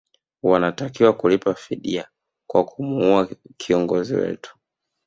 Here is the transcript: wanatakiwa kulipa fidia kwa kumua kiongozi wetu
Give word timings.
wanatakiwa 0.43 1.13
kulipa 1.13 1.53
fidia 1.53 2.07
kwa 2.47 2.65
kumua 2.65 3.29
kiongozi 3.57 4.15
wetu 4.15 4.57